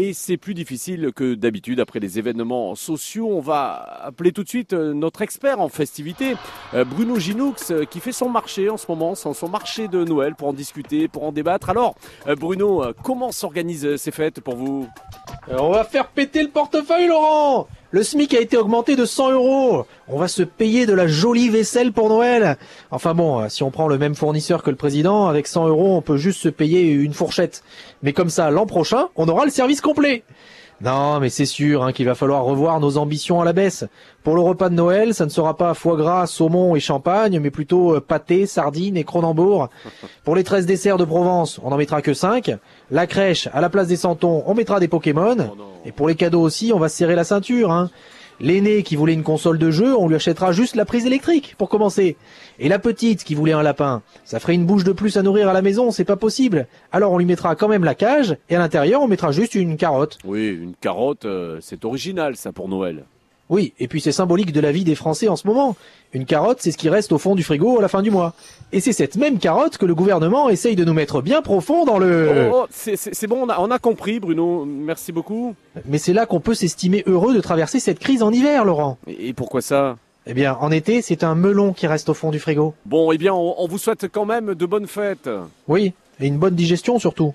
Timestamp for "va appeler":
3.40-4.32